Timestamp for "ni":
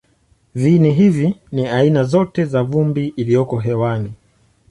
1.51-1.67